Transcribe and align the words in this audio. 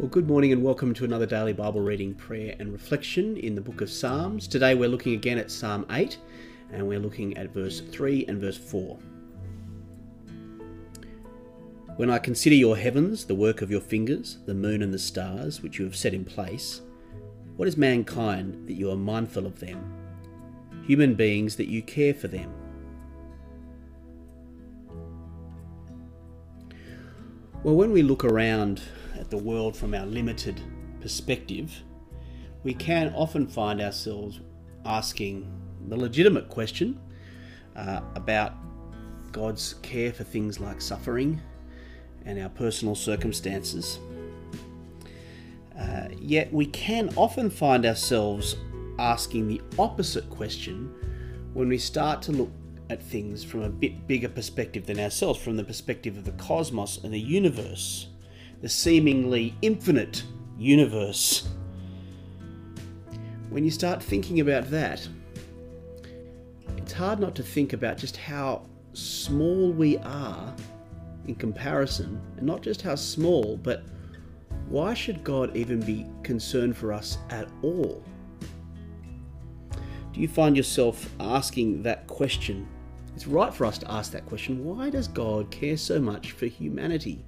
Well, 0.00 0.08
good 0.08 0.28
morning 0.28 0.50
and 0.50 0.62
welcome 0.62 0.94
to 0.94 1.04
another 1.04 1.26
daily 1.26 1.52
Bible 1.52 1.82
reading, 1.82 2.14
prayer, 2.14 2.56
and 2.58 2.72
reflection 2.72 3.36
in 3.36 3.54
the 3.54 3.60
book 3.60 3.82
of 3.82 3.90
Psalms. 3.90 4.48
Today 4.48 4.74
we're 4.74 4.88
looking 4.88 5.12
again 5.12 5.36
at 5.36 5.50
Psalm 5.50 5.84
8 5.90 6.16
and 6.72 6.88
we're 6.88 6.98
looking 6.98 7.36
at 7.36 7.52
verse 7.52 7.80
3 7.80 8.24
and 8.26 8.40
verse 8.40 8.56
4. 8.56 8.98
When 11.96 12.08
I 12.08 12.18
consider 12.18 12.56
your 12.56 12.78
heavens, 12.78 13.26
the 13.26 13.34
work 13.34 13.60
of 13.60 13.70
your 13.70 13.82
fingers, 13.82 14.38
the 14.46 14.54
moon 14.54 14.80
and 14.80 14.94
the 14.94 14.98
stars, 14.98 15.60
which 15.60 15.78
you 15.78 15.84
have 15.84 15.94
set 15.94 16.14
in 16.14 16.24
place, 16.24 16.80
what 17.56 17.68
is 17.68 17.76
mankind 17.76 18.68
that 18.68 18.76
you 18.76 18.90
are 18.90 18.96
mindful 18.96 19.44
of 19.44 19.60
them? 19.60 19.84
Human 20.86 21.14
beings 21.14 21.56
that 21.56 21.68
you 21.68 21.82
care 21.82 22.14
for 22.14 22.28
them. 22.28 22.50
Well, 27.62 27.76
when 27.76 27.92
we 27.92 28.00
look 28.00 28.24
around 28.24 28.80
at 29.20 29.30
the 29.30 29.36
world 29.36 29.76
from 29.76 29.94
our 29.94 30.06
limited 30.06 30.60
perspective, 31.00 31.82
we 32.64 32.74
can 32.74 33.12
often 33.14 33.46
find 33.46 33.80
ourselves 33.80 34.40
asking 34.84 35.46
the 35.88 35.96
legitimate 35.96 36.48
question 36.48 36.98
uh, 37.76 38.00
about 38.14 38.54
God's 39.30 39.74
care 39.82 40.12
for 40.12 40.24
things 40.24 40.58
like 40.58 40.80
suffering 40.80 41.40
and 42.24 42.38
our 42.38 42.48
personal 42.48 42.94
circumstances. 42.94 43.98
Uh, 45.78 46.08
yet 46.18 46.52
we 46.52 46.66
can 46.66 47.10
often 47.16 47.48
find 47.48 47.86
ourselves 47.86 48.56
asking 48.98 49.48
the 49.48 49.60
opposite 49.78 50.28
question 50.30 50.92
when 51.54 51.68
we 51.68 51.78
start 51.78 52.20
to 52.22 52.32
look 52.32 52.50
at 52.90 53.02
things 53.02 53.44
from 53.44 53.62
a 53.62 53.68
bit 53.68 54.06
bigger 54.06 54.28
perspective 54.28 54.86
than 54.86 54.98
ourselves, 54.98 55.40
from 55.40 55.56
the 55.56 55.64
perspective 55.64 56.18
of 56.18 56.24
the 56.24 56.32
cosmos 56.32 56.98
and 57.02 57.14
the 57.14 57.20
universe, 57.20 58.08
the 58.60 58.68
seemingly 58.68 59.54
infinite 59.62 60.22
universe. 60.58 61.48
When 63.48 63.64
you 63.64 63.70
start 63.70 64.02
thinking 64.02 64.40
about 64.40 64.70
that, 64.70 65.06
it's 66.76 66.92
hard 66.92 67.20
not 67.20 67.34
to 67.36 67.42
think 67.42 67.72
about 67.72 67.96
just 67.96 68.16
how 68.16 68.66
small 68.92 69.72
we 69.72 69.98
are 69.98 70.54
in 71.26 71.34
comparison, 71.34 72.20
and 72.36 72.46
not 72.46 72.62
just 72.62 72.82
how 72.82 72.94
small, 72.94 73.56
but 73.56 73.84
why 74.68 74.94
should 74.94 75.22
God 75.24 75.56
even 75.56 75.80
be 75.80 76.06
concerned 76.22 76.76
for 76.76 76.92
us 76.92 77.18
at 77.30 77.48
all? 77.62 78.02
Do 80.12 80.20
you 80.20 80.28
find 80.28 80.56
yourself 80.56 81.08
asking 81.20 81.82
that 81.82 82.06
question 82.06 82.68
it's 83.16 83.26
right 83.26 83.52
for 83.52 83.66
us 83.66 83.76
to 83.76 83.90
ask 83.90 84.12
that 84.12 84.24
question 84.24 84.64
why 84.64 84.88
does 84.88 85.06
God 85.06 85.50
care 85.50 85.76
so 85.76 86.00
much 86.00 86.32
for 86.32 86.46
humanity? 86.46 87.24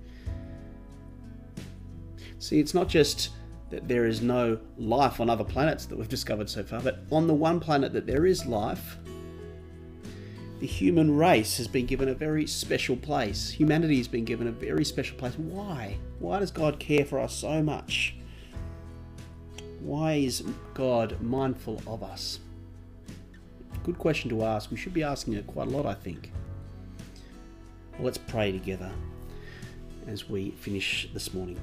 See, 2.42 2.58
it's 2.58 2.74
not 2.74 2.88
just 2.88 3.28
that 3.70 3.86
there 3.86 4.04
is 4.04 4.20
no 4.20 4.58
life 4.76 5.20
on 5.20 5.30
other 5.30 5.44
planets 5.44 5.86
that 5.86 5.96
we've 5.96 6.08
discovered 6.08 6.50
so 6.50 6.64
far, 6.64 6.80
but 6.80 6.98
on 7.12 7.28
the 7.28 7.32
one 7.32 7.60
planet 7.60 7.92
that 7.92 8.04
there 8.04 8.26
is 8.26 8.44
life, 8.46 8.98
the 10.58 10.66
human 10.66 11.16
race 11.16 11.56
has 11.58 11.68
been 11.68 11.86
given 11.86 12.08
a 12.08 12.14
very 12.14 12.48
special 12.48 12.96
place. 12.96 13.50
Humanity 13.50 13.96
has 13.98 14.08
been 14.08 14.24
given 14.24 14.48
a 14.48 14.50
very 14.50 14.84
special 14.84 15.16
place. 15.16 15.38
Why? 15.38 15.98
Why 16.18 16.40
does 16.40 16.50
God 16.50 16.80
care 16.80 17.04
for 17.04 17.20
us 17.20 17.32
so 17.32 17.62
much? 17.62 18.16
Why 19.78 20.14
is 20.14 20.42
God 20.74 21.20
mindful 21.20 21.80
of 21.86 22.02
us? 22.02 22.40
Good 23.84 23.98
question 23.98 24.30
to 24.30 24.42
ask. 24.42 24.68
We 24.68 24.76
should 24.76 24.94
be 24.94 25.04
asking 25.04 25.34
it 25.34 25.46
quite 25.46 25.68
a 25.68 25.70
lot, 25.70 25.86
I 25.86 25.94
think. 25.94 26.32
Well, 27.92 28.06
let's 28.06 28.18
pray 28.18 28.50
together 28.50 28.90
as 30.08 30.28
we 30.28 30.50
finish 30.50 31.08
this 31.14 31.32
morning. 31.32 31.60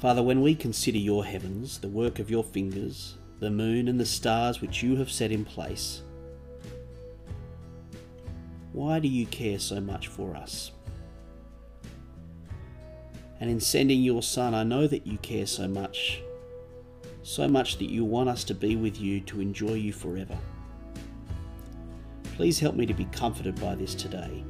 Father, 0.00 0.22
when 0.22 0.40
we 0.40 0.54
consider 0.54 0.98
your 0.98 1.24
heavens, 1.24 1.78
the 1.78 1.88
work 1.88 2.18
of 2.18 2.30
your 2.30 2.42
fingers, 2.42 3.18
the 3.38 3.50
moon 3.50 3.86
and 3.86 4.00
the 4.00 4.06
stars 4.06 4.60
which 4.60 4.82
you 4.82 4.96
have 4.96 5.10
set 5.10 5.30
in 5.30 5.44
place, 5.44 6.02
why 8.72 8.98
do 8.98 9.08
you 9.08 9.26
care 9.26 9.58
so 9.58 9.80
much 9.80 10.08
for 10.08 10.34
us? 10.34 10.72
And 13.40 13.50
in 13.50 13.60
sending 13.60 14.02
your 14.02 14.22
Son, 14.22 14.54
I 14.54 14.64
know 14.64 14.86
that 14.86 15.06
you 15.06 15.18
care 15.18 15.46
so 15.46 15.68
much 15.68 16.22
so 17.22 17.46
much 17.46 17.78
that 17.78 17.90
you 17.90 18.04
want 18.04 18.28
us 18.28 18.44
to 18.44 18.54
be 18.54 18.76
with 18.76 19.00
you 19.00 19.20
to 19.20 19.40
enjoy 19.40 19.74
you 19.74 19.92
forever. 19.92 20.36
Please 22.36 22.58
help 22.58 22.74
me 22.74 22.86
to 22.86 22.94
be 22.94 23.04
comforted 23.06 23.60
by 23.60 23.74
this 23.74 23.94
today. 23.94 24.42